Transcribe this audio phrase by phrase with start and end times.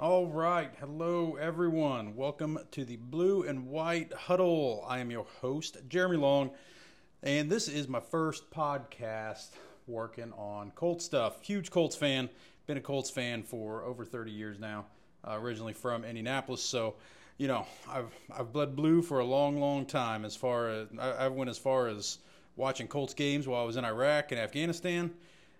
[0.00, 0.70] All right.
[0.78, 2.14] Hello, everyone.
[2.14, 4.84] Welcome to the Blue and White Huddle.
[4.86, 6.52] I am your host, Jeremy Long,
[7.24, 9.48] and this is my first podcast
[9.88, 11.42] working on Colts stuff.
[11.42, 12.30] Huge Colts fan.
[12.68, 14.86] Been a Colts fan for over 30 years now,
[15.26, 16.62] uh, originally from Indianapolis.
[16.62, 16.94] So,
[17.36, 21.10] you know, I've, I've bled blue for a long, long time as far as I,
[21.10, 22.18] I went as far as
[22.54, 25.10] watching Colts games while I was in Iraq and Afghanistan,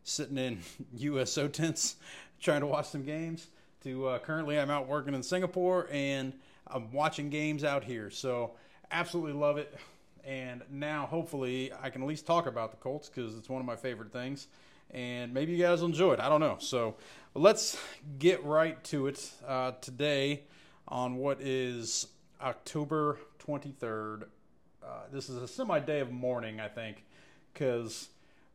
[0.05, 0.61] sitting in
[0.97, 1.97] USO tents
[2.41, 3.49] trying to watch some games
[3.83, 6.33] to uh, currently I'm out working in Singapore and
[6.67, 8.11] I'm watching games out here.
[8.11, 8.53] So
[8.91, 9.75] absolutely love it.
[10.25, 13.67] And now hopefully I can at least talk about the Colts because it's one of
[13.67, 14.49] my favorite things.
[14.91, 16.21] And maybe you guys will enjoy it.
[16.21, 16.57] I don't know.
[16.61, 16.97] So
[17.35, 17.79] let's
[18.19, 20.43] get right to it uh, today
[20.87, 22.07] on what is
[22.41, 24.25] October 23rd.
[24.83, 27.05] Uh, this is a semi day of mourning, I think,
[27.53, 28.09] because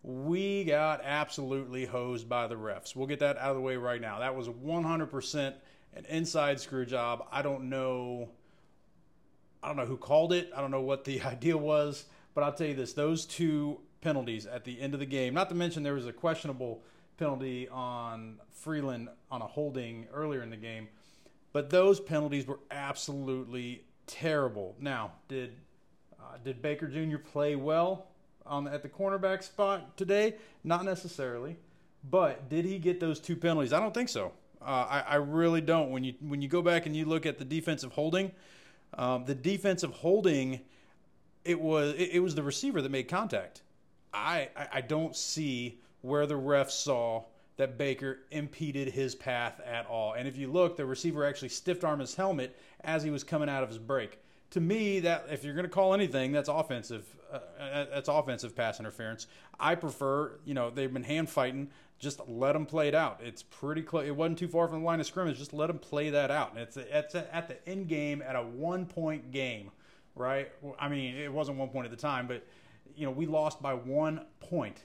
[0.04, 2.96] we got absolutely hosed by the refs.
[2.96, 4.20] We'll get that out of the way right now.
[4.20, 5.54] That was 100%
[5.96, 7.26] an inside screw job.
[7.32, 8.30] I don't know.
[9.64, 10.52] I don't know who called it.
[10.56, 12.06] I don't know what the idea was,
[12.36, 15.34] but I'll tell you this: those two penalties at the end of the game.
[15.34, 16.84] Not to mention there was a questionable
[17.18, 20.90] penalty on Freeland on a holding earlier in the game,
[21.54, 24.76] but those penalties were absolutely terrible.
[24.82, 25.56] Now, did
[26.20, 27.18] uh, did Baker Jr.
[27.18, 28.08] play well?
[28.46, 30.36] On at the cornerback spot today?
[30.64, 31.58] Not necessarily,
[32.10, 33.74] but did he get those two penalties?
[33.74, 34.32] I don't think so.
[34.62, 35.92] Uh, I, I, really don't.
[35.92, 38.32] When you when you go back and you look at the defensive holding,
[38.98, 40.62] um, the defensive holding,
[41.44, 43.62] it was it, it, was the receiver that made contact.
[44.14, 47.24] I, I I don't see where the ref saw
[47.58, 50.14] that Baker impeded his path at all.
[50.14, 53.50] And if you look, the receiver actually stiffed armed his helmet as he was coming
[53.50, 54.18] out of his break
[54.54, 57.04] to me, that if you're going to call anything, that's offensive.
[57.34, 59.28] Uh, uh, that's offensive pass interference.
[59.60, 61.70] I prefer, you know, they've been hand fighting.
[62.00, 63.22] Just let them play it out.
[63.24, 64.06] It's pretty close.
[64.06, 65.38] It wasn't too far from the line of scrimmage.
[65.38, 66.52] Just let them play that out.
[66.52, 69.72] And it's it's at the end game at a one point game,
[70.16, 70.52] right?
[70.80, 72.46] I mean, it wasn't one point at the time, but
[72.96, 74.84] you know, we lost by one point.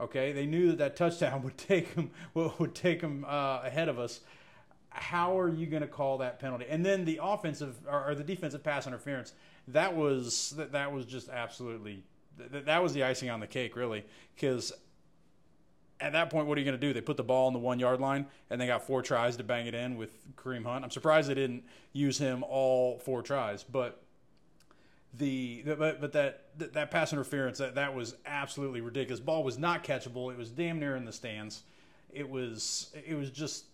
[0.00, 3.98] Okay, they knew that that touchdown would take them would take them uh, ahead of
[3.98, 4.20] us
[4.94, 6.66] how are you going to call that penalty?
[6.68, 9.32] And then the offensive or, the defensive pass interference
[9.68, 12.02] that was that, that was just absolutely
[12.36, 14.72] that, that was the icing on the cake, really, because
[16.00, 16.92] at that point, what are you going to do?
[16.92, 19.44] They put the ball on the one yard line, and they got four tries to
[19.44, 20.84] bang it in with Kareem Hunt.
[20.84, 24.02] I'm surprised they didn't use him all four tries, but
[25.14, 29.20] the but, but that that pass interference that that was absolutely ridiculous.
[29.20, 30.32] Ball was not catchable.
[30.32, 31.62] It was damn near in the stands.
[32.10, 33.66] It was it was just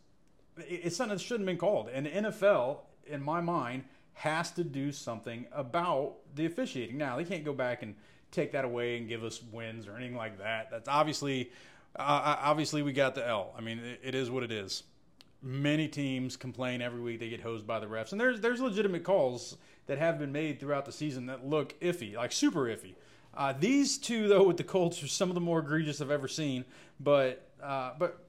[0.58, 1.88] it's something that shouldn't have been called.
[1.88, 3.84] And the NFL, in my mind,
[4.18, 6.98] has to do something about the officiating.
[6.98, 7.94] Now they can't go back and
[8.32, 10.72] take that away and give us wins or anything like that.
[10.72, 11.52] That's obviously,
[11.94, 13.54] uh, obviously we got the L.
[13.56, 14.82] I mean, it, is what it is.
[15.40, 19.04] Many teams complain every week they get hosed by the refs, and there's there's legitimate
[19.04, 19.56] calls
[19.86, 22.94] that have been made throughout the season that look iffy, like super iffy.
[23.36, 26.26] Uh, these two, though, with the Colts, are some of the more egregious I've ever
[26.26, 26.64] seen.
[26.98, 28.24] But uh, but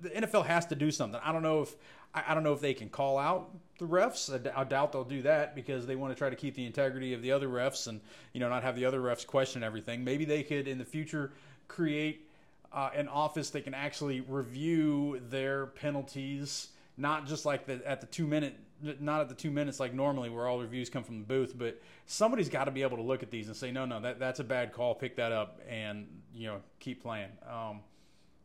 [0.00, 1.20] the NFL has to do something.
[1.22, 1.76] I don't know if
[2.12, 4.30] I don't know if they can call out the refs.
[4.56, 7.22] I doubt they'll do that because they want to try to keep the integrity of
[7.22, 8.00] the other refs and
[8.32, 10.02] you know not have the other refs question everything.
[10.02, 11.32] Maybe they could in the future
[11.68, 12.28] create
[12.72, 18.06] uh, an office that can actually review their penalties, not just like the, at the
[18.06, 18.56] two minute,
[19.00, 21.80] not at the two minutes like normally where all reviews come from the booth, but
[22.06, 24.40] somebody's got to be able to look at these and say, no, no, that that's
[24.40, 24.94] a bad call.
[24.94, 27.30] Pick that up and you know keep playing.
[27.48, 27.80] Um,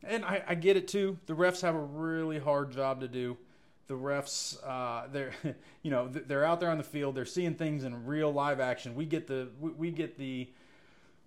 [0.03, 1.17] and I, I, get it too.
[1.25, 3.37] The refs have a really hard job to do.
[3.87, 5.33] The refs, uh, they're,
[5.83, 7.15] you know, they're out there on the field.
[7.15, 8.95] They're seeing things in real live action.
[8.95, 10.49] We get the, we get the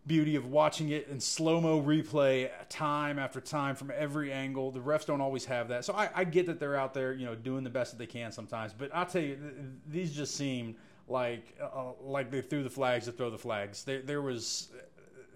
[0.09, 4.71] beauty of watching it in slow mo replay, time after time from every angle.
[4.73, 7.27] The refs don't always have that, so I, I get that they're out there, you
[7.27, 8.73] know, doing the best that they can sometimes.
[8.73, 9.39] But I'll tell you,
[9.87, 10.77] these just seem
[11.07, 13.85] like, uh, like they threw the flags to throw the flags.
[13.85, 14.71] There, there was,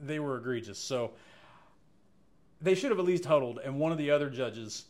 [0.01, 0.79] they were egregious.
[0.79, 1.13] So
[2.61, 4.87] they should have at least huddled, and one of the other judges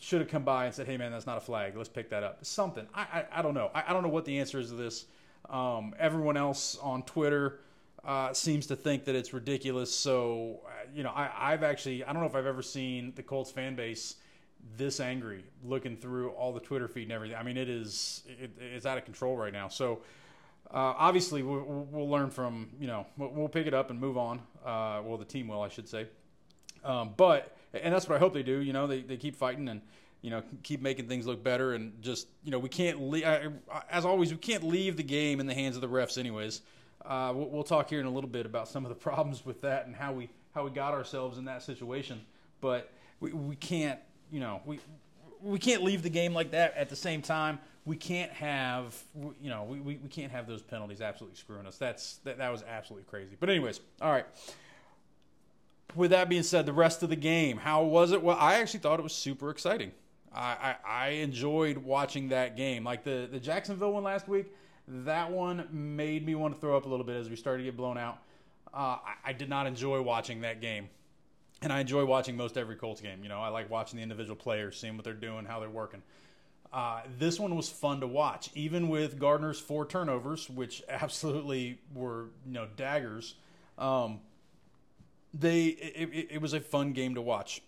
[0.00, 1.76] should have come by and said, "Hey, man, that's not a flag.
[1.76, 2.86] Let's pick that up." Something.
[2.94, 3.70] I I, I don't know.
[3.74, 5.06] I, I, don't know what the answer is to this.
[5.48, 7.60] Um, everyone else on Twitter
[8.04, 9.94] uh, seems to think that it's ridiculous.
[9.94, 13.22] So uh, you know, I, I've actually I don't know if I've ever seen the
[13.22, 14.16] Colts fan base
[14.76, 17.36] this angry looking through all the Twitter feed and everything.
[17.36, 19.68] I mean, it is it, it's out of control right now.
[19.68, 20.00] So.
[20.70, 24.38] Uh, obviously, we'll, we'll, learn from you know we'll, pick it up and move on.
[24.64, 26.08] Uh, well, the team will, I should say.
[26.82, 28.60] Um, but and that's what I hope they do.
[28.60, 29.80] You know, they, they keep fighting and
[30.22, 33.24] you know keep making things look better and just you know we can't leave,
[33.90, 36.62] as always we can't leave the game in the hands of the refs anyways.
[37.04, 39.86] Uh, we'll, talk here in a little bit about some of the problems with that
[39.86, 42.20] and how we how we got ourselves in that situation.
[42.60, 42.90] But
[43.20, 43.98] we, we can't
[44.30, 44.80] you know we
[45.42, 46.74] we can't leave the game like that.
[46.76, 48.96] At the same time, we can't have
[49.42, 51.76] you know we, we, we can't have those penalties absolutely screwing us.
[51.76, 53.36] That's that, that was absolutely crazy.
[53.38, 54.24] But anyways, all right.
[55.94, 58.22] With that being said, the rest of the game, how was it?
[58.22, 59.92] Well, I actually thought it was super exciting.
[60.34, 62.84] I, I, I enjoyed watching that game.
[62.84, 64.46] Like the, the Jacksonville one last week,
[64.88, 67.64] that one made me want to throw up a little bit as we started to
[67.64, 68.18] get blown out.
[68.72, 70.88] Uh, I, I did not enjoy watching that game
[71.64, 73.22] and I enjoy watching most every Colts game.
[73.22, 76.02] You know, I like watching the individual players, seeing what they're doing, how they're working.
[76.72, 82.26] Uh, this one was fun to watch, even with Gardner's four turnovers, which absolutely were
[82.46, 83.34] you know daggers.
[83.78, 84.20] Um,
[85.34, 87.60] they it, it, it, was a fun game to watch.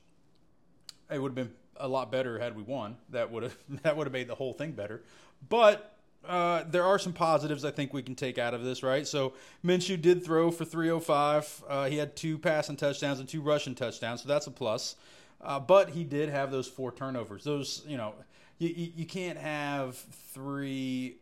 [1.10, 2.96] It would have been a lot better had we won.
[3.10, 5.02] That would have that would have made the whole thing better.
[5.48, 5.96] But
[6.26, 9.06] uh, there are some positives I think we can take out of this, right?
[9.06, 9.34] So
[9.64, 11.64] Minshew did throw for 305.
[11.68, 14.96] Uh, he had two passing touchdowns and two rushing touchdowns, so that's a plus.
[15.40, 17.44] Uh, but he did have those four turnovers.
[17.44, 18.14] Those, you know,
[18.58, 21.18] you, you, you can't have three.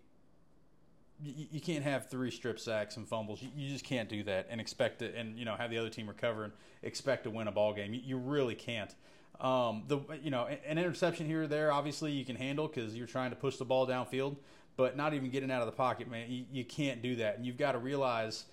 [1.25, 3.43] You, you, can't have three strip sacks and fumbles.
[3.43, 5.91] You, you, just can't do that and expect it, and you know have the other
[5.91, 7.99] team recover and expect to win a ball game.
[8.05, 8.95] You, really can't.
[9.41, 13.07] Um, the you know an interception here or there, obviously you can handle because you're
[13.07, 14.37] trying to push the ball downfield
[14.77, 16.31] but not even getting out of the pocket, man.
[16.31, 18.45] You, you can't do that, and you've got to realize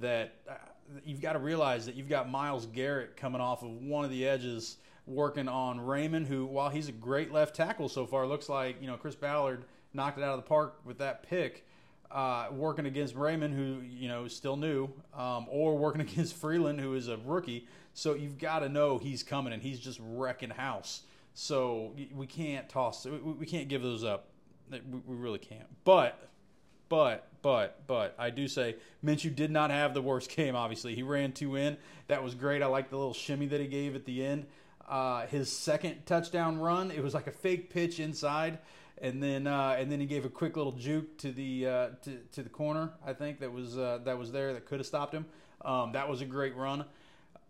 [0.00, 0.54] that uh,
[1.04, 4.26] you've got to realize that you've got Myles Garrett coming off of one of the
[4.26, 8.80] edges, working on Raimann, who while he's a great left tackle so far, looks like
[8.80, 11.66] you know Chris Ballard knocked it out of the park with that pick.
[12.16, 16.80] Uh, working against Raimann, who you know is still new, um, or working against Freeland,
[16.80, 17.68] who is a rookie.
[17.92, 21.02] So you've got to know he's coming, and he's just wrecking house.
[21.34, 24.28] So we can't toss, we can't give those up.
[24.70, 25.66] We, we really can't.
[25.84, 26.30] But,
[26.88, 30.56] but, but, but, I do say Minshew did not have the worst game.
[30.56, 31.76] Obviously, he ran two in.
[32.08, 32.62] That was great.
[32.62, 34.46] I like the little shimmy that he gave at the end.
[34.88, 38.58] Uh, his second touchdown run, it was like a fake pitch inside,
[39.02, 42.18] and then uh, and then he gave a quick little juke to the uh, to,
[42.32, 42.90] to the corner.
[43.04, 45.26] I think that was uh, that was there that could have stopped him.
[45.64, 46.84] Um, that was a great run.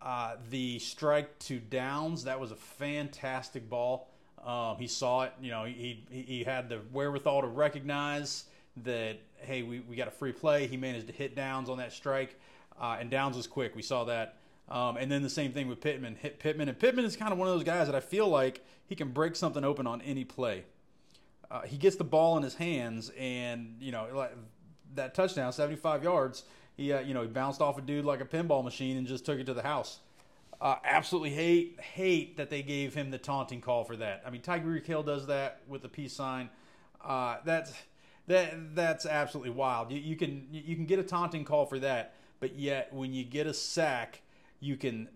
[0.01, 4.09] Uh, the strike to Downs, that was a fantastic ball.
[4.45, 5.33] Um, he saw it.
[5.41, 8.45] You know, he, he, had the wherewithal to recognize
[8.83, 10.67] that hey, we, we got a free play.
[10.67, 12.39] He managed to hit Downs on that strike,
[12.79, 13.75] uh, and Downs was quick.
[13.75, 14.37] We saw that.
[14.69, 16.15] Um, and then the same thing with Pittman.
[16.15, 18.63] Hit Pittman, and Pittman is kind of one of those guys that I feel like
[18.85, 20.63] he can break something open on any play.
[21.49, 24.27] Uh, he gets the ball in his hands, and you know
[24.95, 26.43] that touchdown, seventy-five yards.
[26.75, 29.25] He uh, you know he bounced off a dude like a pinball machine and just
[29.25, 29.99] took it to the house.
[30.59, 34.23] Uh, absolutely hate hate that they gave him the taunting call for that.
[34.25, 36.49] I mean, Tyreek Hill does that with the peace sign.
[37.03, 37.73] Uh, that's
[38.27, 39.91] that that's absolutely wild.
[39.91, 43.23] You, you, can you can get a taunting call for that, but yet when you
[43.23, 44.21] get a sack,
[44.59, 45.09] you can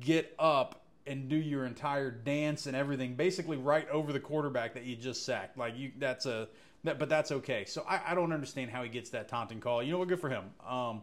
[0.00, 4.84] get up and do your entire dance and everything basically right over the quarterback that
[4.84, 5.58] you just sacked.
[5.58, 6.48] Like you, that's a
[6.84, 7.64] that, but that's okay.
[7.64, 9.82] So I, I don't understand how he gets that taunting call.
[9.82, 10.08] You know what?
[10.08, 10.44] Good for him.
[10.66, 11.02] Um,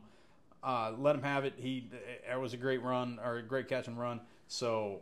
[0.63, 1.53] uh, let him have it.
[1.57, 1.89] He
[2.31, 4.21] it was a great run or a great catch and run.
[4.47, 5.01] So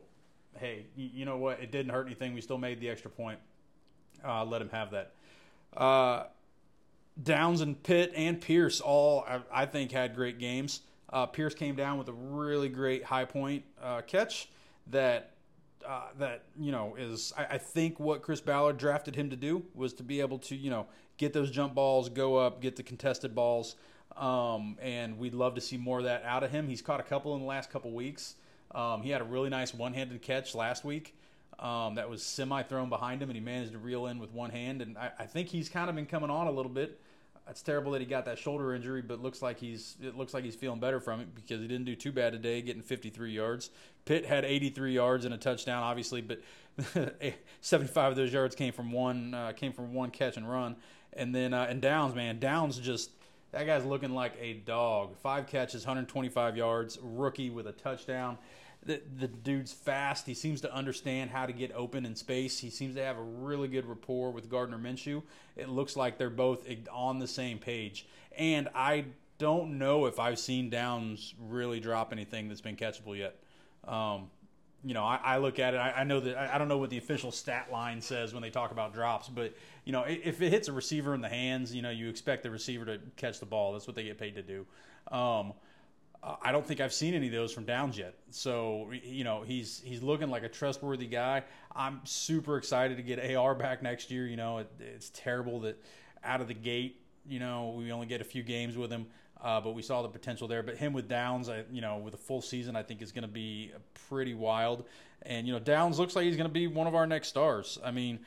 [0.57, 1.59] hey, you, you know what?
[1.59, 2.33] It didn't hurt anything.
[2.33, 3.39] We still made the extra point.
[4.25, 5.13] Uh, let him have that.
[5.75, 6.23] Uh,
[7.21, 10.81] Downs and Pitt and Pierce all I, I think had great games.
[11.11, 14.49] Uh, Pierce came down with a really great high point uh, catch
[14.91, 15.31] that
[15.87, 19.63] uh, that you know is I, I, think what Chris Ballard drafted him to do
[19.73, 22.83] was to be able to you know get those jump balls, go up, get the
[22.83, 23.75] contested balls.
[24.17, 26.67] Um, and we'd love to see more of that out of him.
[26.67, 28.35] He's caught a couple in the last couple weeks.
[28.73, 31.15] Um, he had a really nice one-handed catch last week
[31.59, 34.81] um, that was semi-thrown behind him, and he managed to reel in with one hand.
[34.81, 36.99] And I, I, think he's kind of been coming on a little bit.
[37.49, 40.43] It's terrible that he got that shoulder injury, but looks like he's it looks like
[40.43, 43.71] he's feeling better from it because he didn't do too bad today, getting 53 yards.
[44.05, 46.41] Pitt had 83 yards and a touchdown, obviously, but
[47.61, 50.75] 75 of those yards came from one uh, came from one catch and run.
[51.13, 53.11] And then uh, and Downs, man, Downs just
[53.51, 55.15] that guy's looking like a dog.
[55.17, 58.37] Five catches, 125 yards, rookie with a touchdown.
[58.85, 60.25] The, the dude's fast.
[60.25, 62.59] He seems to understand how to get open in space.
[62.59, 65.21] He seems to have a really good rapport with Gardner Minshew.
[65.57, 68.07] It looks like they're both on the same page.
[68.37, 69.05] And I
[69.37, 73.35] don't know if I've seen Downs really drop anything that's been catchable yet.
[73.87, 74.29] Um,
[74.83, 75.77] you know, I, I, look at it.
[75.77, 78.41] I, I know that I, I, don't know what the official stat line says when
[78.41, 81.73] they talk about drops, but you know, if it hits a receiver in the hands,
[81.73, 83.73] you know, you expect the receiver to catch the ball.
[83.73, 84.65] That's what they get paid to do.
[85.11, 85.53] Um,
[86.21, 88.13] I don't think I've seen any of those from Downs yet.
[88.29, 91.43] So you know, he's he's looking like a trustworthy guy.
[91.73, 94.27] I'm super excited to get AR back next year.
[94.27, 95.81] You know, it, it's terrible that
[96.23, 99.07] out of the gate, you know, we only get a few games with him.
[99.41, 100.61] Uh, but we saw the potential there.
[100.61, 103.21] But him with Downs, I, you know, with a full season, I think is going
[103.21, 103.71] to be
[104.09, 104.83] pretty wild.
[105.21, 107.79] And you know, Downs looks like he's going to be one of our next stars.
[107.83, 108.19] I mean,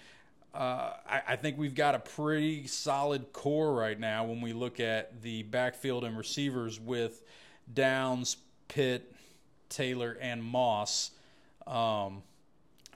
[0.55, 4.81] uh, I, I, think we've got a pretty solid core right now when we look
[4.81, 7.23] at the backfield and receivers with
[7.73, 8.37] Downs,
[8.69, 9.13] Pitt,
[9.69, 11.11] Taylor, and Moss.
[11.67, 12.23] Um,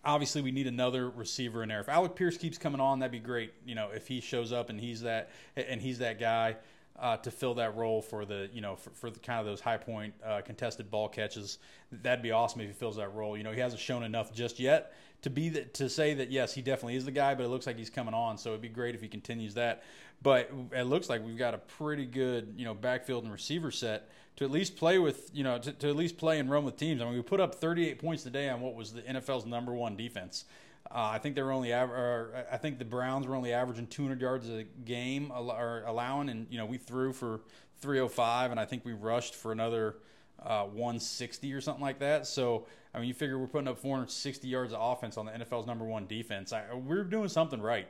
[0.04, 1.80] obviously, we need another receiver in there.
[1.80, 3.52] If Alec Pierce keeps coming on, that'd be great.
[3.64, 6.56] You know, if he shows up and he's that and he's that guy.
[6.99, 9.61] Uh, to fill that role for the you know for, for the kind of those
[9.61, 11.58] high point uh, contested ball catches,
[11.92, 13.37] that'd be awesome if he fills that role.
[13.37, 16.54] You know he hasn't shown enough just yet, to be the, to say that yes,
[16.54, 18.38] he definitely is the guy, but it looks like he's coming on.
[18.38, 19.82] So it'd be great if he continues that.
[20.23, 24.08] But it looks like we've got a pretty good you know backfield and receiver set
[24.36, 26.76] to at least play with you know to, to at least play and run with
[26.76, 27.00] teams.
[27.00, 29.96] I mean, we put up 38 points today on what was the NFL's number one
[29.96, 30.44] defense.
[30.90, 34.20] Uh, I think they were only, aver- I think the Browns were only averaging 200
[34.20, 37.40] yards a game, or allowing, and you know we threw for
[37.80, 39.96] 305, and I think we rushed for another
[40.42, 42.26] uh, 160 or something like that.
[42.26, 45.66] So I mean, you figure we're putting up 460 yards of offense on the NFL's
[45.66, 46.52] number one defense.
[46.52, 47.88] I, we're doing something right.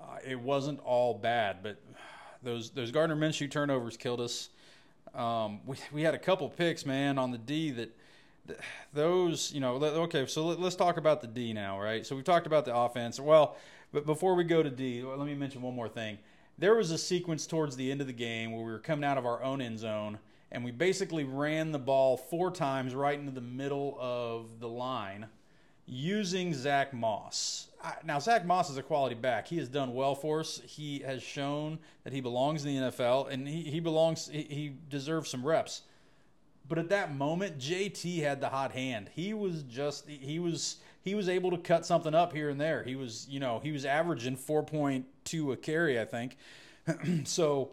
[0.00, 1.78] Uh, it wasn't all bad, but
[2.42, 4.50] those those Gardner Minshew turnovers killed us.
[5.14, 7.96] Um, we we had a couple picks, man, on the D that,
[8.92, 9.74] those you know.
[9.76, 12.06] Okay, so let, us talk about the D now, right?
[12.06, 13.18] So we've talked about the offense.
[13.18, 13.56] Well,
[13.92, 16.18] but before we go to D, let me mention one more thing.
[16.58, 19.16] There was a sequence towards the end of the game where we were coming out
[19.16, 20.18] of our own end zone
[20.50, 25.26] and we basically ran the ball four times right into the middle of the line
[25.86, 27.67] using Zach Moss.
[28.04, 29.46] Now, Zach Moss is a quality back.
[29.46, 30.60] He has done well for us.
[30.64, 34.28] He has shown that he belongs in the NFL, and he, he belongs.
[34.28, 35.82] He, he deserves some reps.
[36.68, 39.10] But at that moment, JT had the hot hand.
[39.14, 42.82] He was just he was he was able to cut something up here and there.
[42.82, 46.36] He was you know he was averaging four point two a carry, I think.
[47.24, 47.70] so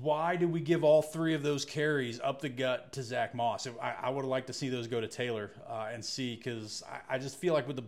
[0.00, 3.68] why did we give all three of those carries up the gut to Zach Moss?
[3.80, 6.82] I, I would have liked to see those go to Taylor uh, and see because
[6.90, 7.84] I, I, just feel like with the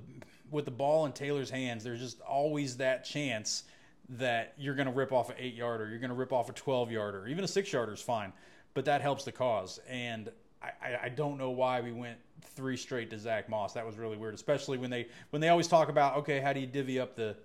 [0.51, 3.65] with the ball in Taylor's hands, there's just always that chance
[4.09, 6.53] that you're going to rip off an eight yarder, you're going to rip off a
[6.53, 8.33] twelve yarder, even a six yarder is fine,
[8.75, 9.81] but that helps the cause.
[9.89, 10.31] And
[10.63, 13.73] I, I don't know why we went three straight to Zach Moss.
[13.73, 16.61] That was really weird, especially when they when they always talk about okay, how do
[16.61, 17.37] you divvy up the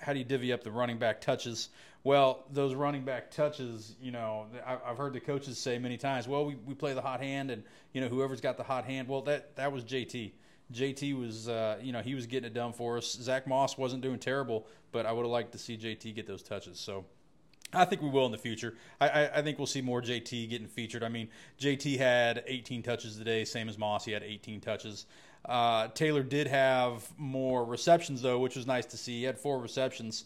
[0.00, 1.68] how do you divvy up the running back touches?
[2.02, 6.46] Well, those running back touches, you know, I've heard the coaches say many times, well,
[6.46, 9.22] we, we play the hot hand and, you know, whoever's got the hot hand, well,
[9.22, 10.30] that, that was JT.
[10.72, 13.12] JT was, uh, you know, he was getting it done for us.
[13.12, 16.42] Zach Moss wasn't doing terrible, but I would have liked to see JT get those
[16.42, 16.78] touches.
[16.78, 17.04] So
[17.72, 18.74] I think we will in the future.
[19.00, 21.02] I, I, I, think we'll see more JT getting featured.
[21.02, 21.28] I mean,
[21.60, 24.04] JT had 18 touches today, same as Moss.
[24.04, 25.06] He had 18 touches.
[25.44, 29.18] Uh, Taylor did have more receptions though, which was nice to see.
[29.18, 30.24] He had four receptions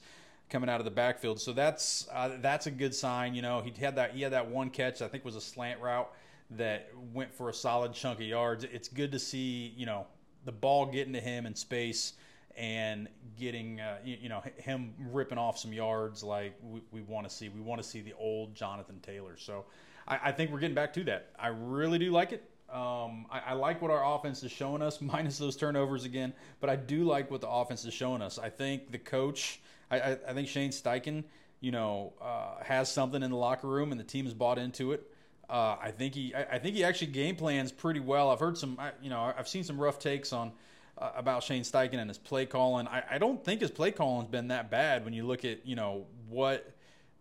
[0.48, 3.34] coming out of the backfield, so that's uh, that's a good sign.
[3.34, 5.80] You know, he had that he had that one catch I think was a slant
[5.80, 6.10] route
[6.52, 8.64] that went for a solid chunk of yards.
[8.64, 10.06] It's good to see you know
[10.44, 12.14] the ball getting to him in space
[12.56, 17.28] and getting uh, you, you, know him ripping off some yards like we, we want
[17.28, 17.48] to see.
[17.48, 19.36] We want to see the old Jonathan Taylor.
[19.36, 19.64] So
[20.06, 21.30] I, I think we're getting back to that.
[21.38, 22.44] I really do like it.
[22.70, 26.32] Um, I, I, like what our offense is showing us, minus those turnovers again.
[26.60, 28.38] But I do like what the offense is showing us.
[28.38, 31.24] I think the coach, I, I, think Shane Steichen,
[31.60, 34.92] you know, uh, has something in the locker room, and the team has bought into
[34.92, 35.02] it.
[35.50, 38.30] Uh, I think he, I, think he actually game plans pretty well.
[38.30, 40.52] I've heard some, you know, I've seen some rough takes on
[40.96, 42.86] uh, about Shane Steichen and his play calling.
[42.86, 45.74] I, I don't think his play calling's been that bad when you look at, you
[45.74, 46.72] know, what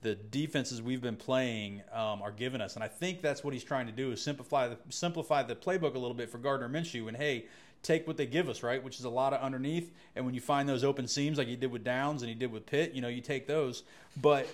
[0.02, 2.76] the defenses we've been playing um, are giving us.
[2.76, 5.96] And I think that's what he's trying to do is simplify the, simplify the playbook
[5.96, 7.08] a little bit for Gardner Minshew.
[7.08, 7.46] And hey,
[7.82, 8.84] take what they give us, right?
[8.84, 9.92] Which is a lot of underneath.
[10.16, 12.52] And when you find those open seams like he did with Downs and he did
[12.52, 13.82] with Pitt, you know, you take those.
[14.22, 14.48] But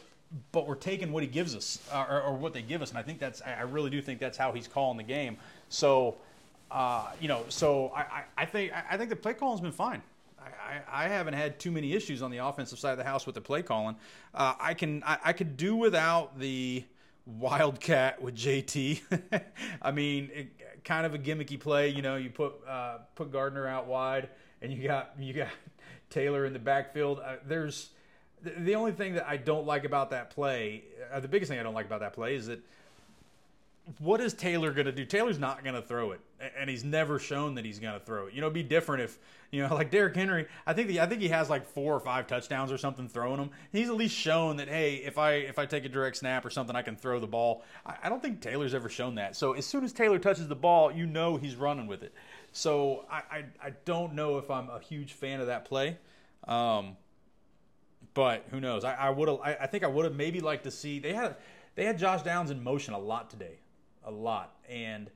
[0.52, 2.90] but we're taking what he gives us or, or what they give us.
[2.90, 5.38] And I think that's I really do think that's how he's calling the game.
[5.70, 6.16] So.
[6.72, 10.02] Uh, you know, so I, I, I think I think the play calling's been fine.
[10.40, 13.36] I, I, haven't had too many issues on the offensive side of the house with
[13.36, 13.96] the play calling.
[14.34, 16.84] Uh, I can I, I, could do without the
[17.26, 19.02] wildcat with JT.
[19.82, 21.90] I mean, it, kind of a gimmicky play.
[21.90, 24.30] You know, you put uh, put Gardner out wide,
[24.62, 25.50] and you got you got
[26.10, 27.20] Taylor in the backfield.
[27.20, 27.90] Uh, there's
[28.44, 30.84] the, only thing that I don't like about that play.
[31.12, 32.60] Uh, the biggest thing I don't like about that play is that
[34.00, 35.06] what is Taylor going to do?
[35.06, 36.20] Taylor's not going to throw it,
[36.58, 38.34] and he's never shown that he's going to throw it.
[38.34, 39.20] You know, it'd be different if
[39.52, 40.48] you know, like Derrick Henry.
[40.66, 43.38] I think the, I think he has like four or five touchdowns or something throwing
[43.38, 43.52] them.
[43.72, 46.50] He's at least shown that hey, if I if I take a direct snap or
[46.50, 47.64] something, I can throw the ball.
[47.86, 49.36] I, I don't think Taylor's ever shown that.
[49.36, 52.14] So as soon as Taylor touches the ball, you know he's running with it.
[52.52, 55.98] So I I, I don't know if I'm a huge fan of that play.
[56.48, 56.98] Um,
[58.16, 58.84] but who knows?
[58.84, 59.40] I, I would have.
[59.44, 61.36] I, I think I would have maybe liked to see they had
[61.76, 63.60] they had Josh Downs in motion a lot today,
[64.04, 65.12] a lot, and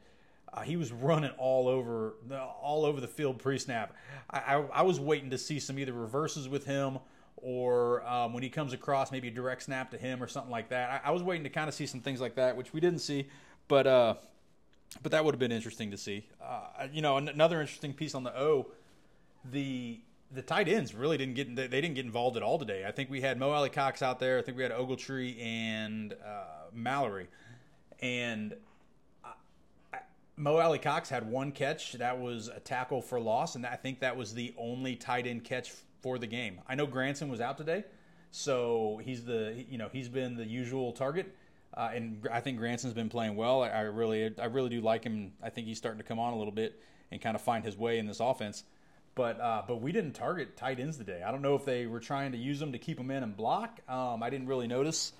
[0.53, 3.96] uh, he was running all over the all over the field pre-snap.
[4.29, 7.00] I, I, I, was waiting to see some either reverses with him
[7.38, 10.70] or um, when he comes across maybe a direct snap to him or something like
[10.70, 11.01] that.
[11.06, 13.00] I, I was waiting to kind of see some things like that, which we didn't
[13.00, 13.29] see,
[13.70, 14.15] but uh,
[15.01, 16.27] but that would have been interesting to see.
[16.44, 18.68] Uh, you know, another interesting piece on the O,
[19.46, 22.86] the the tight ends really didn't get they didn't get involved at all today.
[22.88, 24.38] I think we had Mo Alie-Cox out there.
[24.38, 27.27] I think we had Ogletree and uh, Mallory,
[28.00, 28.55] and
[30.39, 31.93] Mo Alie-Cox had one catch.
[31.93, 35.43] That was a tackle for loss, and I think that was the only tight end
[35.43, 36.62] catch for the game.
[36.67, 37.83] I know Granson was out today,
[38.31, 41.36] so he's the you know he's been the usual target,
[41.74, 43.63] uh, and I think Granson's been playing well.
[43.63, 45.33] I, I, really I really do like him.
[45.41, 46.79] I think he's starting to come on a little bit
[47.12, 48.63] and kind of find his way in this offense.
[49.19, 51.23] But uh, but we didn't target tight ends today.
[51.27, 53.35] I don't know if they were trying to use them to keep them in and
[53.35, 53.81] block.
[53.89, 55.11] Um, I didn't really notice.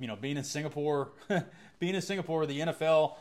[0.00, 1.12] You know, being in Singapore,
[1.78, 3.14] being in Singapore, the NFL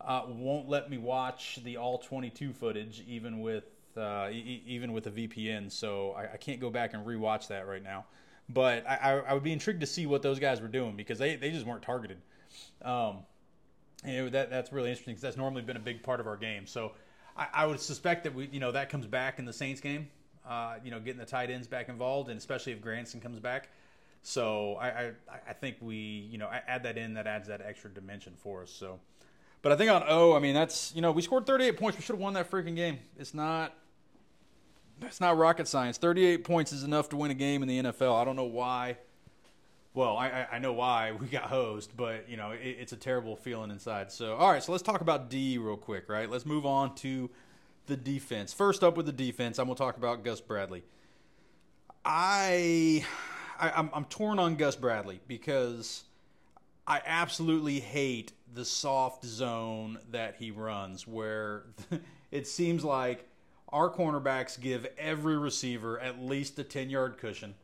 [0.00, 3.64] uh, won't let me watch the all 22 footage, even with
[3.96, 5.68] uh, e- even with a VPN.
[5.68, 8.04] So I, I, can't go back and rewatch that right now.
[8.48, 11.34] But I, I, would be intrigued to see what those guys were doing because they,
[11.34, 12.18] they just weren't targeted.
[12.82, 13.24] Um,
[14.04, 16.68] and that that's really interesting because that's normally been a big part of our game.
[16.68, 16.92] So
[17.36, 20.08] I, I, would suspect that we you know that comes back in the Saints game.
[20.48, 23.70] Uh, you know, getting the tight ends back involved, and especially if Granson comes back.
[24.22, 25.12] So I, I,
[25.48, 27.14] I think we you know add that in.
[27.14, 28.70] That adds that extra dimension for us.
[28.70, 29.00] So.
[29.62, 31.98] But I think on O, I mean, that's you know, we scored 38 points.
[31.98, 32.98] We should have won that freaking game.
[33.18, 33.74] It's not.
[35.02, 35.98] It's not rocket science.
[35.98, 38.14] 38 points is enough to win a game in the NFL.
[38.14, 38.96] I don't know why.
[39.94, 43.36] Well, I, I know why we got hosed, but you know it, it's a terrible
[43.36, 44.10] feeling inside.
[44.10, 46.28] So, all right, so let's talk about D real quick, right?
[46.28, 47.30] Let's move on to
[47.86, 48.52] the defense.
[48.52, 50.82] First up with the defense, I'm gonna talk about Gus Bradley.
[52.04, 53.04] I,
[53.58, 56.02] I I'm, I'm torn on Gus Bradley because
[56.88, 61.66] I absolutely hate the soft zone that he runs, where
[62.32, 63.28] it seems like
[63.68, 67.54] our cornerbacks give every receiver at least a 10 yard cushion.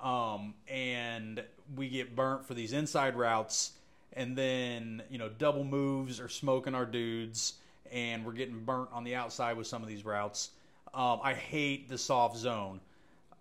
[0.00, 1.42] Um, and
[1.76, 3.72] we get burnt for these inside routes,
[4.12, 7.54] and then, you know, double moves are smoking our dudes,
[7.92, 10.50] and we're getting burnt on the outside with some of these routes.
[10.94, 12.80] Um, I hate the soft zone.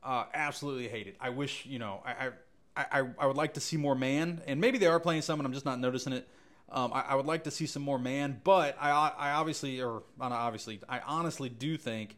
[0.03, 1.15] Uh, absolutely hate it.
[1.19, 2.29] I wish, you know, I, I
[2.75, 5.45] I, I, would like to see more man, and maybe they are playing some, and
[5.45, 6.27] I'm just not noticing it.
[6.71, 10.03] Um, I, I, would like to see some more man, but I, I obviously, or
[10.19, 12.15] not obviously, I honestly do think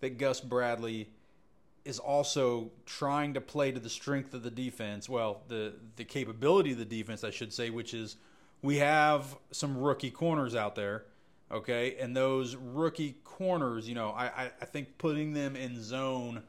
[0.00, 1.10] that Gus Bradley
[1.84, 5.08] is also trying to play to the strength of the defense.
[5.08, 8.16] Well, the the capability of the defense, I should say, which is
[8.62, 11.04] we have some rookie corners out there,
[11.50, 16.42] okay, and those rookie corners, you know, I, I I think putting them in zone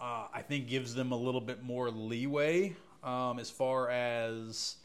[0.00, 4.76] uh, I think gives them a little bit more leeway um, as far as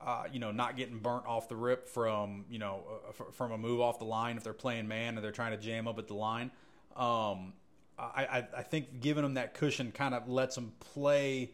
[0.00, 3.58] uh, you know not getting burnt off the rip from you know uh, from a
[3.58, 6.08] move off the line if they're playing man and they're trying to jam up at
[6.08, 6.50] the line.
[6.96, 7.52] Um,
[8.00, 11.50] I, I, I, think giving them that cushion kind of lets them play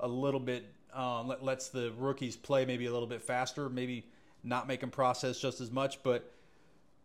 [0.00, 4.06] a little bit, uh, let, lets the rookies play maybe a little bit faster, maybe
[4.42, 6.32] not make them process just as much, but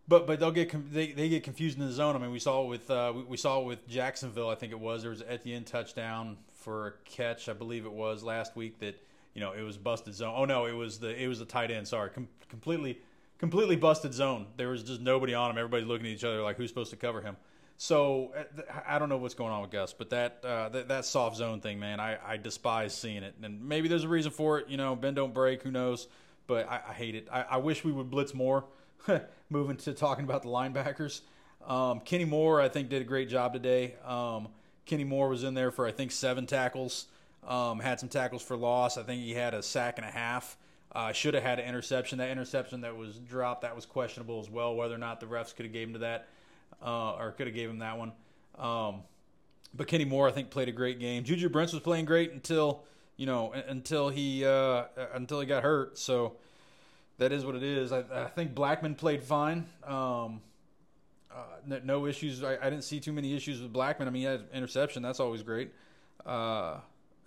[0.08, 2.16] but but they'll get they, they get confused in the zone.
[2.16, 4.50] I mean, we saw it with uh, we, we, saw it with Jacksonville.
[4.50, 7.48] I think it was there was at the end touchdown for a catch.
[7.48, 9.02] I believe it was last week that
[9.36, 10.34] you know it was busted zone.
[10.36, 11.88] Oh no, it was the it was the tight end.
[11.88, 12.98] Sorry, Com- completely
[13.38, 14.48] completely busted zone.
[14.58, 15.60] There was just nobody on him.
[15.60, 17.38] Everybody's looking at each other like who's supposed to cover him.
[17.82, 21.06] So uh, I don't know what's going on with Gus, but that uh, that, that
[21.06, 23.36] soft zone thing, man, I, I despise seeing it.
[23.42, 24.68] And maybe there's a reason for it.
[24.68, 25.64] You know, bend don't break.
[25.64, 26.08] Who knows?
[26.46, 27.30] But I, I hate it.
[27.32, 28.66] I, I wish we would blitz more.
[29.50, 31.22] moving to talking about the linebackers.
[31.66, 33.96] Um, Kenny Moore, I think, did a great job today.
[34.06, 34.50] Um,
[34.86, 37.08] Kenny Moore was in there for I think seven tackles.
[37.48, 38.98] Um, had some tackles for loss.
[38.98, 40.58] I think he had a sack and a half.
[40.92, 42.18] Uh, should have had an interception.
[42.18, 44.76] That interception that was dropped that was questionable as well.
[44.76, 46.28] Whether or not the refs could have gave him to that
[46.82, 48.12] uh, or could have gave him that one.
[48.58, 49.02] Um,
[49.74, 51.24] but Kenny Moore, I think, played a great game.
[51.24, 52.84] Juju Brents was playing great until
[53.18, 55.98] you know until he uh, until he got hurt.
[55.98, 56.38] So
[57.20, 57.92] that is what it is.
[57.92, 59.66] I, I think Blackmon played fine.
[59.86, 60.42] Um,
[61.32, 62.44] uh, no, no, issues.
[62.44, 64.08] I, I, didn't see too many issues with Blackmon.
[64.08, 65.04] I mean, he had interception.
[65.04, 65.72] That's always great.
[66.26, 66.78] Uh,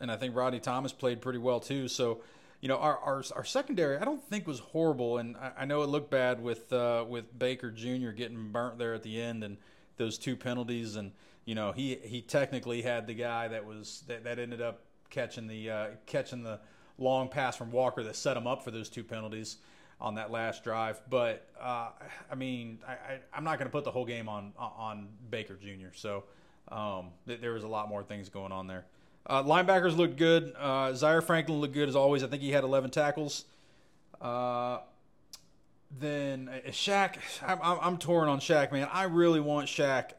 [0.00, 1.86] and I think Rodney Thomas played pretty well too.
[1.86, 2.22] So,
[2.62, 5.18] you know, our our, our secondary I don't think was horrible.
[5.18, 8.10] And I, I know it looked bad with uh, with Baker Jr.
[8.10, 9.58] getting burnt there at the end and
[9.98, 10.96] those two penalties.
[10.96, 11.12] And
[11.44, 15.48] you know, he he technically had the guy that was that, that ended up catching
[15.48, 16.60] the uh, catching the
[16.98, 19.56] long pass from Walker that set him up for those two penalties
[20.00, 21.00] on that last drive.
[21.10, 21.88] But uh,
[22.30, 25.94] I mean, I, am not going to put the whole game on on Baker Jr.
[25.94, 26.24] So
[26.68, 28.86] um, th- there was a lot more things going on there.
[29.26, 30.52] Uh, linebackers looked good.
[30.58, 32.22] Uh, Zaire Franklin looked good as always.
[32.22, 33.44] I think he had 11 tackles.
[34.20, 34.78] Uh,
[35.98, 38.88] then uh, Shaq, I'm, I'm, I'm torn on Shaq, man.
[38.92, 40.12] I really want Shaq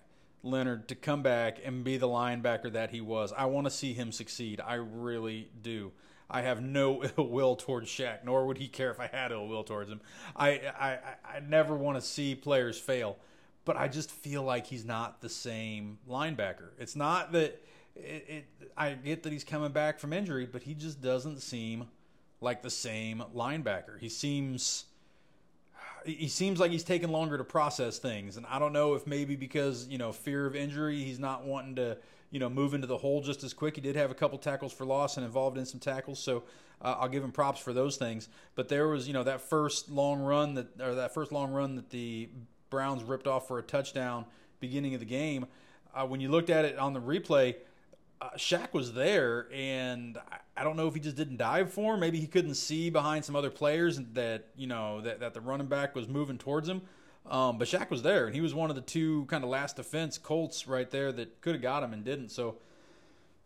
[0.43, 3.33] Leonard to come back and be the linebacker that he was.
[3.35, 4.61] I want to see him succeed.
[4.65, 5.91] I really do.
[6.29, 9.47] I have no ill will towards Shaq, nor would he care if I had ill
[9.47, 10.01] will towards him.
[10.35, 13.17] I I, I never want to see players fail,
[13.65, 16.69] but I just feel like he's not the same linebacker.
[16.77, 17.61] It's not that
[17.95, 21.88] it, it I get that he's coming back from injury, but he just doesn't seem
[22.41, 23.99] like the same linebacker.
[23.99, 24.86] He seems
[26.06, 29.36] he seems like he's taking longer to process things, and I don't know if maybe
[29.36, 31.97] because you know fear of injury, he's not wanting to
[32.32, 33.75] you know move into the hole just as quick.
[33.75, 36.43] He did have a couple tackles for loss and involved in some tackles, so
[36.82, 38.27] uh, I'll give him props for those things.
[38.56, 41.75] But there was you know that first long run that or that first long run
[41.75, 42.29] that the
[42.69, 44.25] Browns ripped off for a touchdown
[44.60, 45.45] beginning of the game.
[45.95, 47.56] Uh, when you looked at it on the replay,
[48.23, 50.17] uh, Shaq was there, and
[50.55, 51.99] I, don't know if he just didn't dive for him.
[51.99, 55.67] Maybe he couldn't see behind some other players that you know that, that the running
[55.67, 56.83] back was moving towards him.
[57.25, 59.75] Um, but Shaq was there, and he was one of the two kind of last
[59.75, 62.29] defense Colts right there that could have got him and didn't.
[62.29, 62.59] So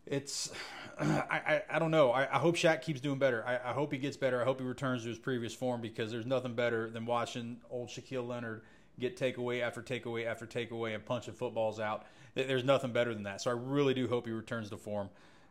[0.06, 0.52] it's
[1.00, 2.12] I, I, I don't know.
[2.12, 3.44] I, I, hope Shaq keeps doing better.
[3.46, 4.40] I, I, hope he gets better.
[4.40, 7.88] I hope he returns to his previous form because there's nothing better than watching old
[7.88, 8.62] Shaquille Leonard
[8.98, 12.06] get takeaway after takeaway after takeaway and punching footballs out.
[12.34, 13.40] There's nothing better than that.
[13.40, 15.10] So I really do hope he returns to form.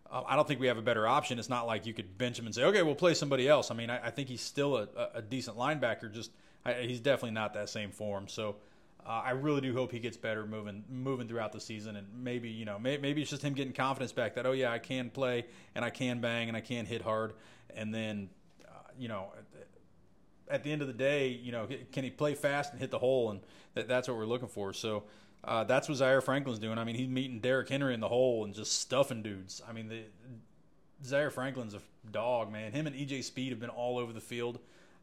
[0.09, 1.39] Uh, I don't think we have a better option.
[1.39, 3.71] It's not like you could bench him and say, okay, we'll play somebody else.
[3.71, 6.13] I mean, I, I think he's still a, a, decent linebacker.
[6.13, 6.31] Just
[6.65, 8.27] I, he's definitely not that same form.
[8.27, 8.55] So
[9.05, 12.49] uh, I really do hope he gets better moving moving throughout the season, and maybe
[12.49, 15.09] you know may, maybe it's just him getting confidence back that oh yeah I can
[15.09, 17.33] play and I can bang and I can hit hard,
[17.73, 18.29] and then
[18.65, 19.31] uh, you know
[20.49, 22.99] at the end of the day you know can he play fast and hit the
[22.99, 23.39] hole, and
[23.75, 24.73] that, that's what we're looking for.
[24.73, 25.03] So.
[25.47, 26.77] Uh, that's what Zaire Franklin's doing.
[26.77, 29.61] I mean, he's meeting Derrick Henry in the hole and just stuffing dudes.
[29.67, 30.01] I mean, the,
[31.05, 31.81] Zaire Franklin's a
[32.11, 32.73] dog, man.
[32.73, 34.59] Him and EJ Speed have been all over the field.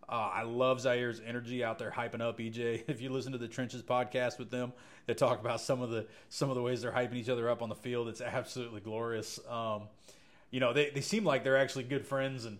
[0.07, 2.85] Uh, I love Zaire's energy out there hyping up EJ.
[2.89, 4.75] If you listen to the Trenches podcast with them,
[5.07, 7.63] they talk about some of the some of the ways they're hyping each other up
[7.63, 8.09] on the field.
[8.09, 9.41] It's absolutely glorious.
[9.49, 9.85] Um,
[10.51, 12.59] you know, they, they seem like they're actually good friends, and